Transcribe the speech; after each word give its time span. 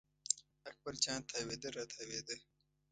اکبر 0.69 0.93
جان 1.03 1.19
تاوېده 1.29 1.69
را 1.75 1.83
تاوېده. 1.93 2.35